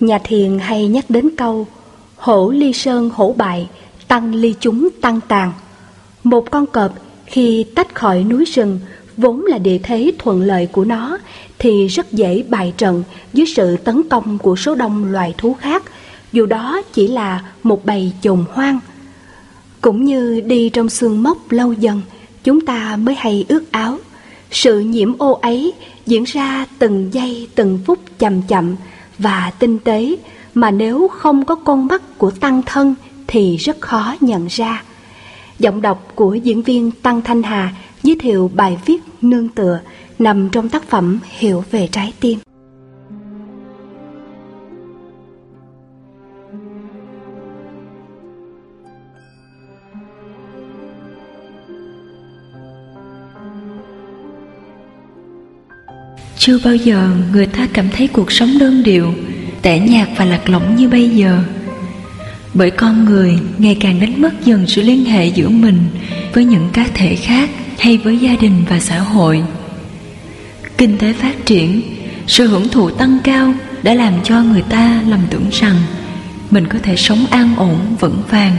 [0.00, 1.66] Nhà thiền hay nhắc đến câu
[2.16, 3.68] Hổ ly sơn hổ bại,
[4.08, 5.52] tăng ly chúng tăng tàn.
[6.24, 6.94] Một con cọp
[7.26, 8.80] khi tách khỏi núi rừng
[9.16, 11.18] vốn là địa thế thuận lợi của nó
[11.58, 15.82] thì rất dễ bại trận dưới sự tấn công của số đông loài thú khác,
[16.32, 18.80] dù đó chỉ là một bầy chồn hoang.
[19.80, 22.00] Cũng như đi trong xương mốc lâu dần,
[22.44, 23.98] chúng ta mới hay ước áo.
[24.50, 25.72] Sự nhiễm ô ấy
[26.06, 28.76] diễn ra từng giây từng phút chậm chậm
[29.18, 30.16] và tinh tế,
[30.54, 32.94] mà nếu không có con mắt của tăng thân
[33.26, 34.82] thì rất khó nhận ra.
[35.58, 39.80] Giọng đọc của diễn viên Tăng Thanh Hà giới thiệu bài viết nương tựa
[40.18, 42.38] nằm trong tác phẩm Hiểu về trái tim.
[56.48, 59.14] Chưa bao giờ người ta cảm thấy cuộc sống đơn điệu,
[59.62, 61.38] tẻ nhạt và lạc lõng như bây giờ.
[62.54, 65.78] Bởi con người ngày càng đánh mất dần sự liên hệ giữa mình
[66.32, 69.42] với những cá thể khác hay với gia đình và xã hội.
[70.78, 71.82] Kinh tế phát triển,
[72.26, 75.76] sự hưởng thụ tăng cao đã làm cho người ta lầm tưởng rằng
[76.50, 78.56] mình có thể sống an ổn vững vàng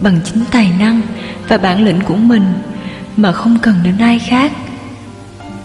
[0.00, 1.00] bằng chính tài năng
[1.48, 2.44] và bản lĩnh của mình
[3.16, 4.52] mà không cần đến ai khác.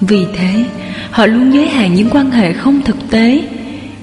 [0.02, 0.66] Vì thế,
[1.12, 3.42] họ luôn giới hạn những quan hệ không thực tế,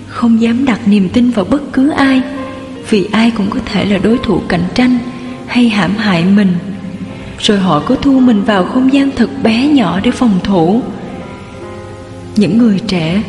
[0.07, 2.23] không dám đặt niềm tin vào bất cứ ai,
[2.91, 4.99] vì ai cũng có thể là đối thủ cạnh tranh
[5.47, 6.53] hay hãm hại mình.
[7.39, 10.83] Rồi họ cứ thu mình vào không gian thật bé nhỏ để phòng thủ.
[12.37, 13.23] Những người trẻ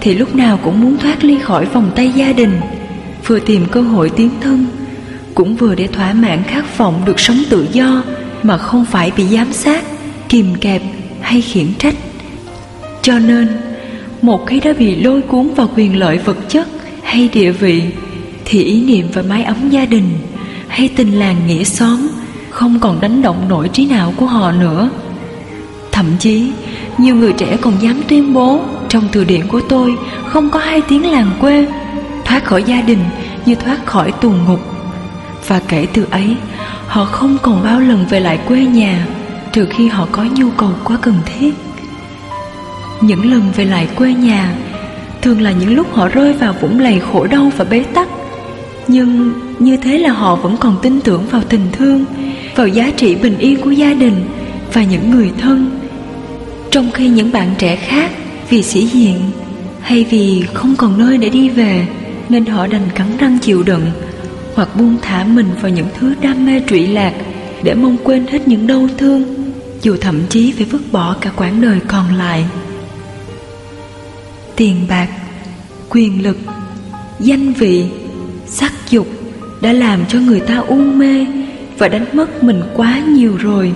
[0.00, 2.60] thì lúc nào cũng muốn thoát ly khỏi vòng tay gia đình
[3.26, 4.66] vừa tìm cơ hội tiến thân
[5.34, 8.02] cũng vừa để thỏa mãn khát vọng được sống tự do
[8.42, 9.84] mà không phải bị giám sát
[10.28, 10.82] kìm kẹp
[11.20, 11.94] hay khiển trách
[13.04, 13.48] cho nên,
[14.22, 16.68] một khi đã bị lôi cuốn vào quyền lợi vật chất
[17.02, 17.82] hay địa vị,
[18.44, 20.10] thì ý niệm về mái ấm gia đình
[20.68, 22.08] hay tình làng nghĩa xóm
[22.50, 24.90] không còn đánh động nổi trí não của họ nữa.
[25.92, 26.52] Thậm chí,
[26.98, 30.80] nhiều người trẻ còn dám tuyên bố trong từ điển của tôi không có hai
[30.88, 31.66] tiếng làng quê
[32.24, 33.04] thoát khỏi gia đình
[33.46, 34.60] như thoát khỏi tù ngục.
[35.46, 36.36] Và kể từ ấy,
[36.86, 39.06] họ không còn bao lần về lại quê nhà
[39.52, 41.54] trừ khi họ có nhu cầu quá cần thiết
[43.00, 44.54] những lần về lại quê nhà,
[45.22, 48.08] thường là những lúc họ rơi vào vũng lầy khổ đau và bế tắc.
[48.88, 52.04] Nhưng như thế là họ vẫn còn tin tưởng vào tình thương,
[52.56, 54.24] vào giá trị bình yên của gia đình
[54.72, 55.80] và những người thân.
[56.70, 58.10] Trong khi những bạn trẻ khác,
[58.50, 59.20] vì sĩ diện
[59.80, 61.86] hay vì không còn nơi để đi về,
[62.28, 63.90] nên họ đành cắn răng chịu đựng
[64.54, 67.12] hoặc buông thả mình vào những thứ đam mê trụy lạc
[67.62, 69.24] để mong quên hết những đau thương,
[69.82, 72.44] dù thậm chí phải vứt bỏ cả quãng đời còn lại
[74.56, 75.08] tiền bạc,
[75.90, 76.38] quyền lực,
[77.20, 77.86] danh vị,
[78.46, 79.06] sắc dục
[79.60, 81.26] đã làm cho người ta u mê
[81.78, 83.72] và đánh mất mình quá nhiều rồi.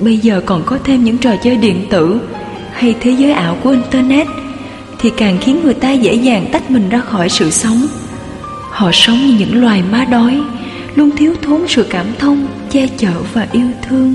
[0.00, 2.20] Bây giờ còn có thêm những trò chơi điện tử
[2.72, 4.26] hay thế giới ảo của internet
[4.98, 7.86] thì càng khiến người ta dễ dàng tách mình ra khỏi sự sống.
[8.70, 10.42] Họ sống như những loài má đói,
[10.94, 14.14] luôn thiếu thốn sự cảm thông, che chở và yêu thương.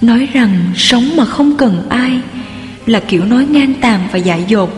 [0.00, 2.20] Nói rằng sống mà không cần ai
[2.86, 4.70] là kiểu nói ngang tàm và dại dột.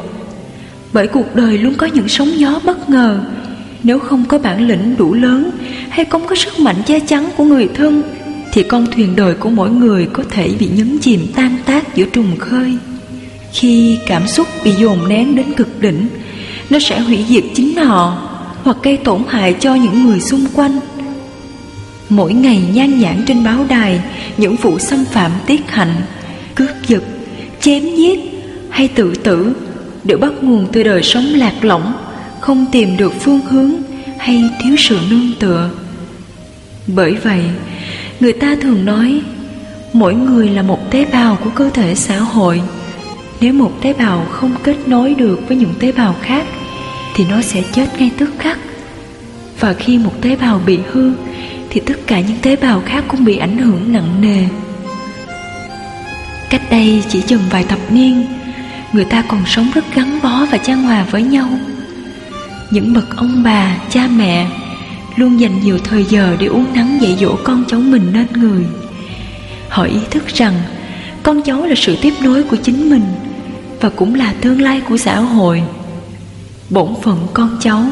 [0.92, 3.20] Bởi cuộc đời luôn có những sóng gió bất ngờ.
[3.82, 5.50] Nếu không có bản lĩnh đủ lớn
[5.88, 8.02] hay không có sức mạnh che chắn của người thân,
[8.52, 12.04] thì con thuyền đời của mỗi người có thể bị nhấn chìm tan tác giữa
[12.04, 12.76] trùng khơi.
[13.52, 16.08] Khi cảm xúc bị dồn nén đến cực đỉnh,
[16.70, 18.28] nó sẽ hủy diệt chính họ
[18.62, 20.80] hoặc gây tổn hại cho những người xung quanh.
[22.08, 24.00] Mỗi ngày nhan nhản trên báo đài,
[24.36, 25.94] những vụ xâm phạm tiết hạnh,
[26.54, 27.02] cướp giật
[27.66, 28.20] chém giết
[28.70, 29.52] hay tự tử,
[30.04, 31.92] đều bắt nguồn từ đời sống lạc lõng,
[32.40, 33.72] không tìm được phương hướng
[34.18, 35.70] hay thiếu sự nương tựa.
[36.86, 37.40] Bởi vậy,
[38.20, 39.20] người ta thường nói,
[39.92, 42.62] mỗi người là một tế bào của cơ thể xã hội.
[43.40, 46.46] Nếu một tế bào không kết nối được với những tế bào khác,
[47.14, 48.58] thì nó sẽ chết ngay tức khắc.
[49.60, 51.12] Và khi một tế bào bị hư,
[51.70, 54.44] thì tất cả những tế bào khác cũng bị ảnh hưởng nặng nề
[56.50, 58.26] cách đây chỉ chừng vài thập niên,
[58.92, 61.48] người ta còn sống rất gắn bó và chan hòa với nhau.
[62.70, 64.46] Những bậc ông bà, cha mẹ
[65.16, 68.64] luôn dành nhiều thời giờ để uống nắng dạy dỗ con cháu mình nên người.
[69.68, 70.54] Họ ý thức rằng
[71.22, 73.02] con cháu là sự tiếp nối của chính mình
[73.80, 75.62] và cũng là tương lai của xã hội.
[76.70, 77.82] Bổn phận con cháu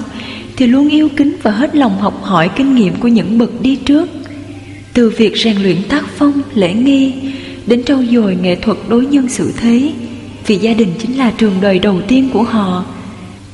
[0.56, 3.76] thì luôn yêu kính và hết lòng học hỏi kinh nghiệm của những bậc đi
[3.76, 4.08] trước.
[4.92, 7.12] Từ việc rèn luyện tác phong, lễ nghi
[7.66, 9.92] đến trau dồi nghệ thuật đối nhân xử thế.
[10.46, 12.84] Vì gia đình chính là trường đời đầu tiên của họ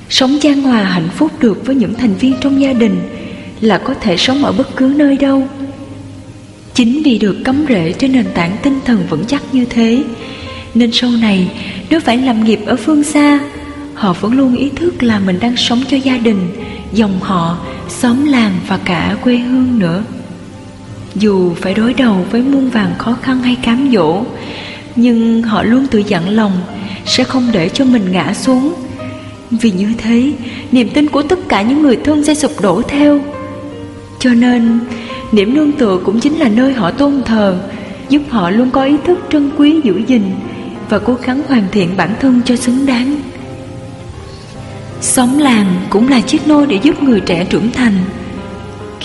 [0.09, 3.01] Sống chan hòa hạnh phúc được với những thành viên trong gia đình
[3.61, 5.49] Là có thể sống ở bất cứ nơi đâu.
[6.75, 10.03] Chính vì được cắm rễ trên nền tảng tinh thần vững chắc như thế
[10.75, 11.51] Nên sau này
[11.91, 13.41] nếu phải làm nghiệp ở phương xa
[13.95, 16.49] Họ vẫn luôn ý thức là mình đang sống cho gia đình
[16.93, 17.59] Dòng họ,
[17.89, 20.03] xóm làng và cả quê hương nữa.
[21.21, 24.25] Dù phải đối đầu với muôn vàng khó khăn hay cám dỗ,
[24.97, 26.53] Nhưng họ luôn tự dặn lòng
[27.07, 28.75] Sẽ không để cho mình ngã xuống.
[29.51, 30.33] Vì như thế,
[30.73, 33.21] Niềm tin của tất cả những người thân sẽ sụp đổ theo.
[34.19, 34.81] Cho nên
[35.33, 37.59] Điểm nương tựa cũng chính là nơi họ tôn thờ,
[38.09, 40.23] Giúp họ luôn có ý thức trân quý giữ gìn
[40.89, 43.17] Và cố gắng hoàn thiện bản thân cho xứng đáng.
[45.01, 47.95] Xóm làng cũng là chiếc nôi để giúp người trẻ trưởng thành.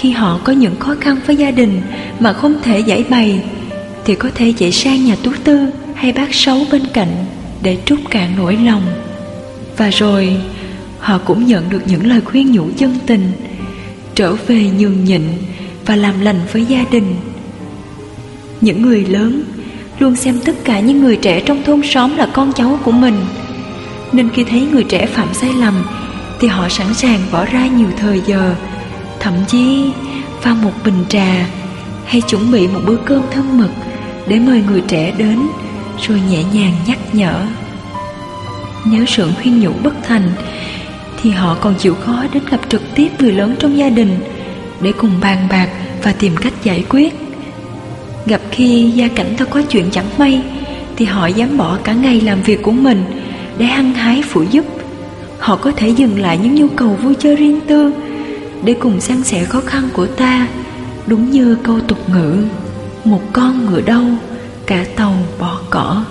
[0.06, 1.82] Khi họ có những khó khăn với gia đình
[2.20, 3.44] mà không thể giải bày,
[4.06, 5.66] Thì có thể chạy sang nhà tú tư
[5.96, 7.26] hay bác sáu bên cạnh
[7.62, 8.82] để trút cạn nỗi lòng.
[9.78, 10.38] Và rồi,
[11.00, 13.32] họ cũng nhận được những lời khuyên nhủ chân tình,
[14.16, 15.22] Trở về nhường nhịn
[15.86, 17.16] và làm lành với gia đình.
[18.62, 19.44] Những người lớn
[20.00, 23.16] luôn xem tất cả những người trẻ trong thôn xóm là con cháu của mình,
[24.12, 25.84] nên khi thấy người trẻ phạm sai lầm
[26.40, 28.56] thì họ sẵn sàng bỏ ra nhiều thời giờ
[29.20, 29.92] thậm chí,
[30.42, 31.48] pha một bình trà
[32.06, 33.70] hay chuẩn bị một bữa cơm thân mật
[34.28, 35.40] để mời người trẻ đến,
[36.08, 37.46] rồi nhẹ nhàng nhắc nhở.
[38.86, 40.32] Nếu sự khuyên nhủ bất thành
[41.22, 44.20] thì họ còn chịu khó đến gặp trực tiếp người lớn trong gia đình
[44.82, 45.70] để cùng bàn bạc
[46.04, 47.14] và tìm cách giải quyết.
[48.26, 50.42] Gặp khi gia cảnh ta có chuyện chẳng may
[50.96, 53.04] thì họ dám bỏ cả ngày làm việc của mình
[53.58, 54.66] để hăng hái phụ giúp.
[55.40, 57.94] Họ có thể dừng lại những nhu cầu vui chơi riêng tư
[58.64, 60.48] để cùng san sẻ khó khăn của ta.
[61.08, 62.44] Đúng như câu tục ngữ,
[63.04, 64.04] một con ngựa đâu,
[64.66, 66.06] cả tàu bỏ cỏ.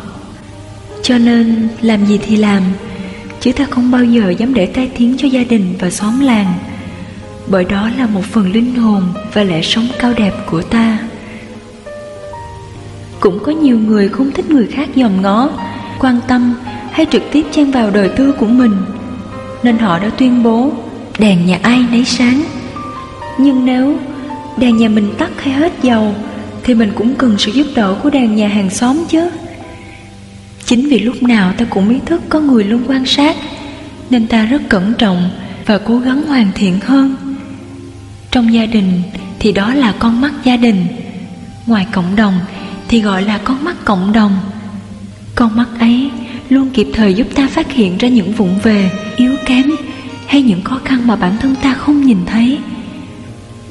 [1.02, 2.62] Cho nên, làm gì thì làm,
[3.40, 6.54] chứ ta không bao giờ dám để tai tiếng cho gia đình và xóm làng.
[7.46, 9.02] Bởi đó là một phần linh hồn
[9.32, 10.98] và lẽ sống cao đẹp của ta.
[13.20, 15.50] Cũng có nhiều người không thích người khác dòm ngó,
[16.00, 16.54] quan tâm
[16.90, 18.76] hay trực tiếp chen vào đời tư của mình,
[19.62, 20.72] nên họ đã tuyên bố
[21.18, 22.44] đèn nhà ai nấy sáng.
[23.38, 23.98] Nhưng nếu
[24.56, 26.14] đèn nhà mình tắt hay hết dầu,
[26.62, 29.30] thì mình cũng cần sự giúp đỡ của đèn nhà hàng xóm chứ.
[30.64, 33.36] Chính vì lúc nào ta cũng ý thức có người luôn quan sát,
[34.10, 35.30] nên ta rất cẩn trọng
[35.66, 37.16] và cố gắng hoàn thiện hơn.
[38.30, 39.02] Trong gia đình
[39.38, 40.86] thì đó là con mắt gia đình,
[41.66, 42.34] ngoài cộng đồng
[42.88, 44.36] thì gọi là con mắt cộng đồng.
[45.34, 46.10] Con mắt ấy
[46.48, 49.70] luôn kịp thời giúp ta phát hiện ra những vụng về yếu kém
[50.26, 52.58] hay những khó khăn mà bản thân ta không nhìn thấy.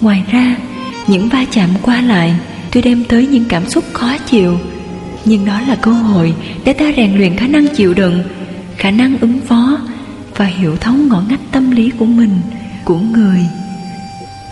[0.02, 0.56] Ngoài ra,
[1.08, 2.36] những va chạm qua lại
[2.72, 4.58] tuy đem tới những cảm xúc khó chịu,
[5.26, 6.34] nhưng đó là cơ hội
[6.66, 8.24] để ta rèn luyện khả năng chịu đựng,
[8.78, 9.78] khả năng ứng phó
[10.36, 12.42] và hiểu thấu ngõ ngách tâm lý của mình,
[12.84, 13.40] của người.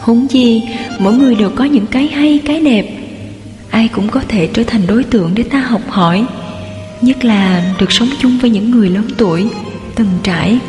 [0.01, 0.63] Huống chi,
[0.99, 2.97] mỗi người đều có những cái hay, cái đẹp.
[3.69, 6.25] Ai cũng có thể trở thành đối tượng để ta học hỏi,
[7.01, 9.47] nhất là được sống chung với những người lớn tuổi,
[9.95, 10.59] từng trải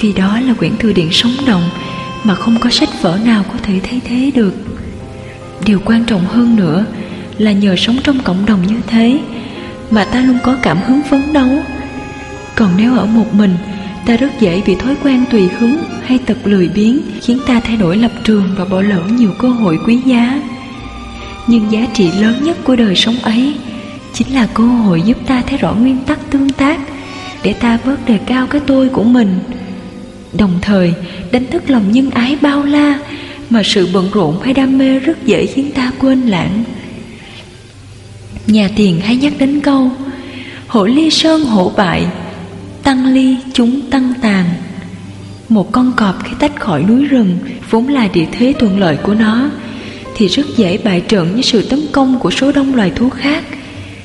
[0.00, 1.70] vì đó là quyển thư điện sống động
[2.24, 4.54] mà không có sách vở nào có thể thay thế được.
[5.64, 6.84] Điều quan trọng hơn nữa
[7.38, 9.20] là nhờ sống trong cộng đồng như thế
[9.90, 11.48] mà ta luôn có cảm hứng phấn đấu.
[12.56, 13.56] Còn nếu ở một mình,
[14.06, 17.76] ta rất dễ bị thói quen tùy hứng hay tật lười biếng, khiến ta thay
[17.76, 20.42] đổi lập trường và bỏ lỡ nhiều cơ hội quý giá.
[21.46, 23.54] Nhưng giá trị lớn nhất của đời sống ấy
[24.12, 26.80] chính là cơ hội giúp ta thấy rõ nguyên tắc tương tác
[27.42, 29.38] để ta bớt đề cao cái tôi của mình
[30.32, 30.94] đồng thời,
[31.32, 32.98] đánh thức lòng nhân ái bao la,
[33.50, 36.64] mà sự bận rộn hay đam mê rất dễ khiến ta quên lãng.
[38.46, 39.90] Nhà tiền hay nhắc đến câu
[40.66, 42.06] hổ ly sơn hổ bại,
[42.82, 44.44] tăng ly chúng tăng tàn.
[45.48, 47.38] Một con cọp khi tách khỏi núi rừng,
[47.70, 49.50] vốn là địa thế thuận lợi của nó,
[50.16, 53.44] thì rất dễ bại trận với sự tấn công của số đông loài thú khác.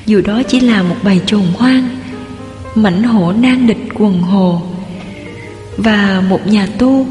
[0.06, 1.90] Dù đó chỉ là một bầy trồn hoang
[2.76, 4.62] mảnh hổ nan địch quần hồ
[5.78, 7.08] và một nhà tu.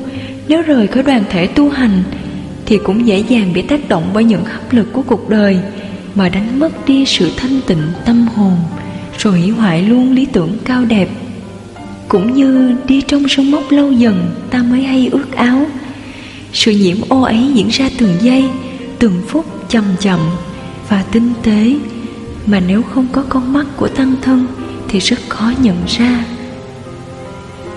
[0.48, 2.02] Nếu rời khỏi đoàn thể tu hành,
[2.66, 5.58] thì cũng dễ dàng bị tác động bởi những áp lực của cuộc đời
[6.14, 8.56] mà đánh mất đi sự thanh tịnh tâm hồn,
[9.18, 11.08] rồi hủy hoại luôn lý tưởng cao đẹp.
[12.08, 15.66] Cũng như đi trong sông mốc lâu dần, ta mới hay ước áo.
[16.52, 18.44] Sự nhiễm ô ấy diễn ra từng giây,
[18.98, 20.20] từng phút chậm chậm
[20.88, 21.74] và tinh tế.
[22.46, 24.46] Mà nếu không có con mắt của tăng thân,
[24.88, 26.24] thì rất khó nhận ra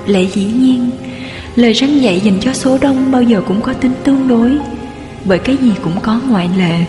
[0.08, 0.90] lẽ dĩ nhiên.
[1.56, 4.52] Lời răn dạy dành cho số đông bao giờ cũng có tính tương đối,
[5.26, 6.86] bởi cái gì cũng có ngoại lệ.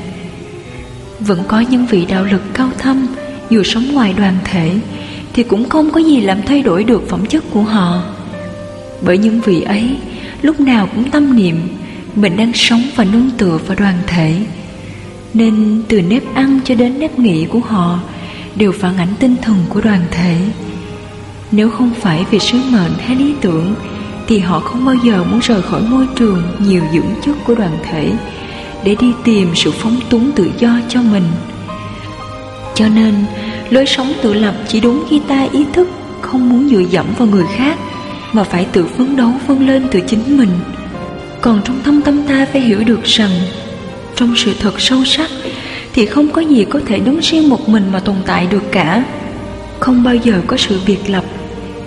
[1.21, 3.07] Vẫn có những vị đạo lực cao thâm,
[3.51, 4.71] dù sống ngoài đoàn thể,
[5.33, 8.03] thì cũng không có gì làm thay đổi được phẩm chất của họ.
[9.03, 9.97] Bởi những vị ấy,
[10.43, 11.57] lúc nào cũng tâm niệm,
[12.15, 14.37] mình đang sống và nương tựa vào đoàn thể.
[15.35, 18.01] Nên từ nếp ăn cho đến nếp nghĩ của họ,
[18.57, 20.37] đều phản ảnh tinh thần của đoàn thể
[21.53, 23.75] nếu không phải vì sứ mệnh hay lý tưởng,
[24.27, 27.79] thì họ không bao giờ muốn rời khỏi môi trường nhiều dưỡng chất của đoàn
[27.91, 28.13] thể
[28.85, 31.25] để đi tìm sự phóng túng tự do cho mình.
[32.75, 33.15] Cho nên,
[33.71, 35.89] lối sống tự lập chỉ đúng khi ta ý thức
[36.21, 37.79] không muốn dựa dẫm vào người khác,
[38.33, 40.51] mà phải tự phấn đấu vươn lên từ chính mình.
[41.41, 43.31] Còn trong thâm tâm ta phải hiểu được rằng,
[44.17, 45.31] trong sự thật sâu sắc
[45.93, 49.05] thì không có gì có thể đứng riêng một mình mà tồn tại được cả.
[49.81, 51.25] Không bao giờ có sự biệt lập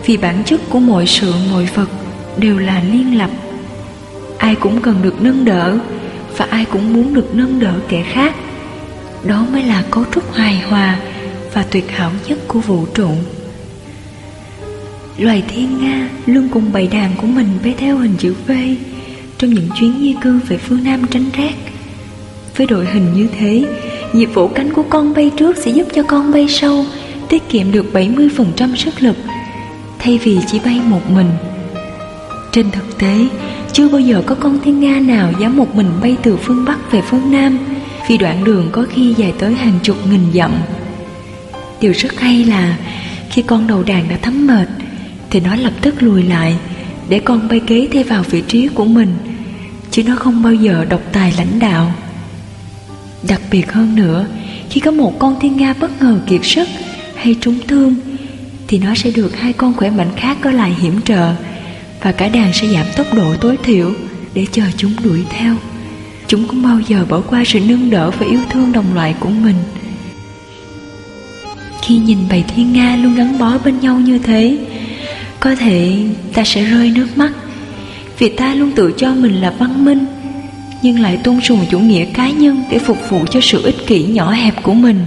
[0.06, 1.90] vì bản chất của mọi sự mọi vật
[2.38, 3.30] đều là liên lập.
[4.38, 5.78] Ai cũng cần được nâng đỡ
[6.38, 8.36] và ai cũng muốn được nâng đỡ kẻ khác.
[9.24, 11.00] Đó mới là cấu trúc hài hòa
[11.54, 13.10] và tuyệt hảo nhất của vũ trụ.
[15.18, 18.52] Loài thiên nga luôn cùng bầy đàn của mình bay theo hình chữ v
[19.38, 21.54] trong những chuyến di cư về phương Nam tránh rét.
[22.58, 23.66] Với đội hình như thế,
[24.14, 26.86] nhịp vỗ cánh của con bay trước sẽ giúp cho con bay sau
[27.30, 29.16] tiết kiệm được 70% sức lực
[30.02, 31.30] thay vì chỉ bay một mình.
[32.52, 33.28] Trên thực tế,
[33.74, 36.92] chưa bao giờ có con thiên nga nào dám một mình bay từ phương Bắc
[36.92, 37.60] về phương Nam
[38.08, 40.52] vì đoạn đường có khi dài tới hàng chục nghìn dặm.
[41.82, 42.78] Điều rất hay là
[43.30, 44.68] khi con đầu đàn đã thấm mệt
[45.30, 46.58] thì nó lập tức lùi lại
[47.10, 49.14] để con bay kế thay vào vị trí của mình
[49.92, 51.94] chứ nó không bao giờ độc tài lãnh đạo
[53.28, 54.26] đặc biệt hơn nữa
[54.70, 56.68] khi có một con thiên nga bất ngờ kiệt sức
[57.16, 57.96] hay trúng thương
[58.72, 61.34] thì nó sẽ được hai con khỏe mạnh khác có lại hiểm trợ
[62.02, 63.94] và cả đàn sẽ giảm tốc độ tối thiểu
[64.34, 65.56] để chờ chúng đuổi theo.
[66.28, 69.30] Chúng cũng bao giờ bỏ qua sự nương đỡ và yêu thương đồng loại của
[69.30, 69.56] mình.
[71.82, 74.58] Khi nhìn bầy thiên nga luôn gắn bó bên nhau như thế,
[75.40, 77.32] có thể ta sẽ rơi nước mắt,
[78.20, 80.06] vì ta luôn tự cho mình là văn minh,
[80.82, 84.04] nhưng lại tôn sùng chủ nghĩa cá nhân để phục vụ cho sự ích kỷ
[84.04, 85.06] nhỏ hẹp của mình.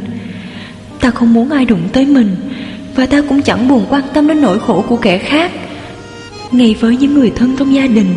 [1.00, 2.36] Ta không muốn ai đụng tới mình
[2.94, 5.52] và ta cũng chẳng buồn quan tâm đến nỗi khổ của kẻ khác.
[6.52, 8.14] Ngay với những người thân trong gia đình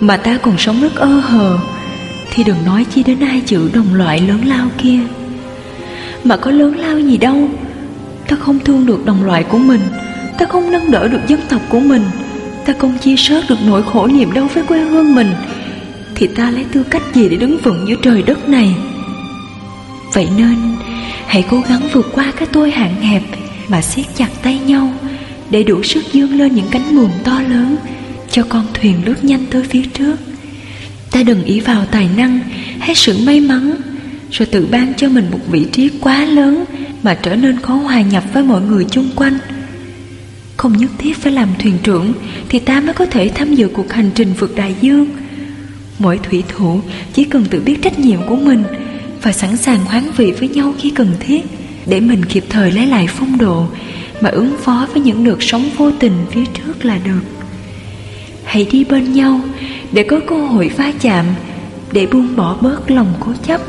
[0.00, 1.58] mà ta còn sống rất ơ hờ,
[2.30, 4.98] thì đừng nói chi đến ai chữ đồng loại lớn lao kia.
[6.24, 7.48] Mà có lớn lao gì đâu.
[8.28, 9.80] Ta không thương được đồng loại của mình.
[10.38, 12.02] Ta không nâng đỡ được dân tộc của mình.
[12.64, 15.32] Ta không chia sớt được nỗi khổ niềm đau với quê hương mình.
[16.14, 18.74] Thì ta lấy tư cách gì để đứng vững giữa trời đất này?
[20.12, 20.56] Vậy nên,
[21.26, 23.22] hãy cố gắng vượt qua cái tôi hạn hẹp
[23.68, 24.92] mà siết chặt tay nhau,
[25.50, 27.76] để đủ sức dương lên những cánh buồm to lớn,
[28.30, 30.16] cho con thuyền lướt nhanh tới phía trước.
[31.10, 32.40] Ta đừng ý vào tài năng
[32.78, 33.74] hay sự may mắn,
[34.30, 36.64] rồi tự ban cho mình một vị trí quá lớn
[37.02, 39.38] mà trở nên khó hòa nhập với mọi người chung quanh.
[40.56, 42.12] Không nhất thiết phải làm thuyền trưởng
[42.48, 45.06] thì ta mới có thể tham dự cuộc hành trình vượt đại dương.
[45.98, 46.80] Mỗi thủy thủ
[47.12, 48.62] chỉ cần tự biết trách nhiệm của mình
[49.22, 51.44] và sẵn sàng hoán vị với nhau khi cần thiết
[51.86, 53.66] để mình kịp thời lấy lại phong độ
[54.20, 57.20] mà ứng phó với những đợt sóng vô tình phía trước là được.
[58.44, 59.40] Hãy đi bên nhau
[59.92, 61.24] để có cơ hội va chạm,
[61.92, 63.60] để buông bỏ bớt lòng cố chấp,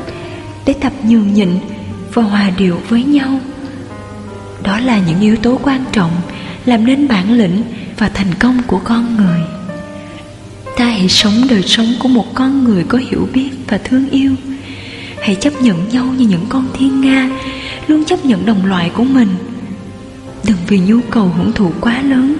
[0.66, 1.48] để tập nhường nhịn
[2.14, 3.40] và hòa điệu với nhau.
[4.62, 6.10] Đó là những yếu tố quan trọng
[6.64, 7.62] làm nên bản lĩnh
[7.98, 9.40] và thành công của con người.
[10.76, 14.34] Ta hãy sống đời sống của một con người có hiểu biết và thương yêu.
[15.20, 17.30] Hãy chấp nhận nhau như những con thiên nga
[17.88, 19.28] luôn chấp nhận đồng loại của mình.
[20.44, 22.36] Đừng vì nhu cầu hưởng thụ quá lớn,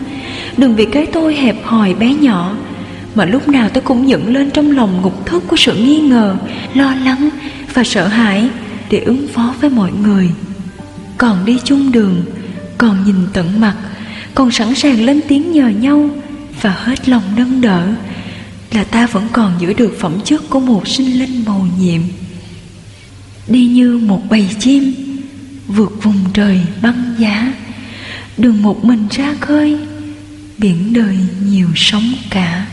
[0.56, 2.56] đừng vì cái tôi hẹp hòi bé nhỏ,
[3.14, 6.36] mà lúc nào tôi cũng dựng lên trong lòng ngục thức của sự nghi ngờ,
[6.74, 7.28] lo lắng
[7.74, 8.48] và sợ hãi
[8.90, 10.30] để ứng phó với mọi người.
[11.18, 12.24] Còn đi chung đường,
[12.78, 13.76] còn nhìn tận mặt,
[14.34, 16.10] còn sẵn sàng lên tiếng nhờ nhau
[16.60, 17.86] và hết lòng nâng đỡ
[18.72, 22.00] là ta vẫn còn giữ được phẩm chất của một sinh linh màu nhiệm.
[23.48, 25.05] Đi như một bầy chim
[25.68, 27.52] vượt vùng trời băng giá.
[28.38, 29.78] Đường một mình ra khơi,
[30.58, 32.66] biển đời nhiều sóng cả.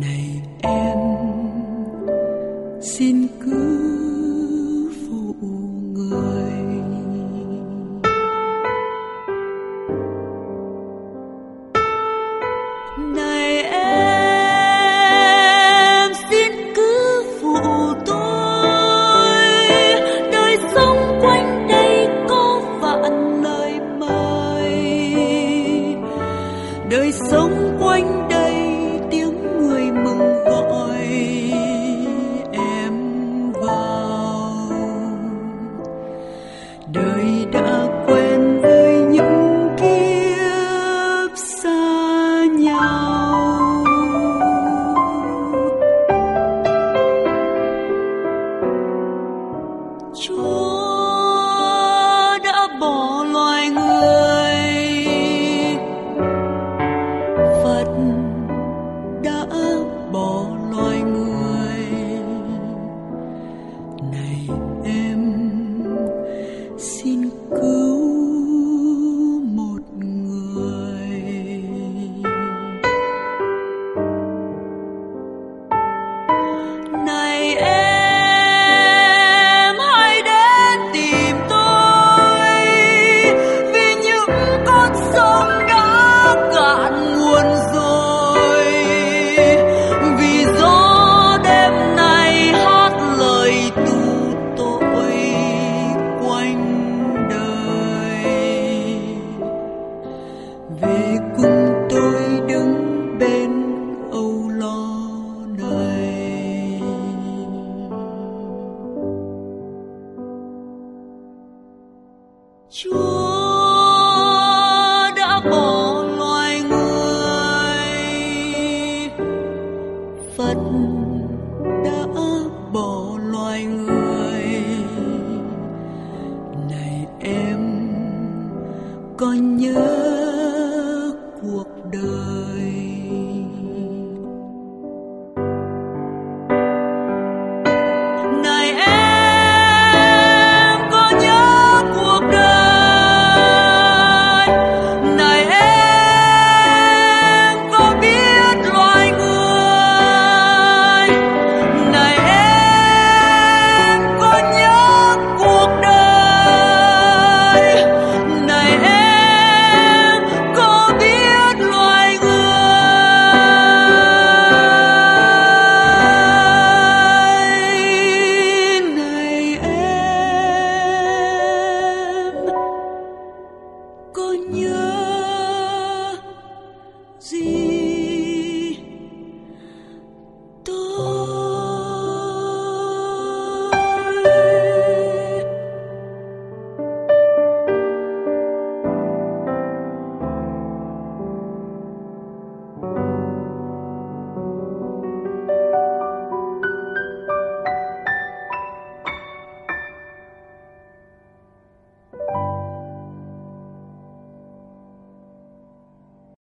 [0.00, 0.98] Này em
[2.82, 3.79] xin cứ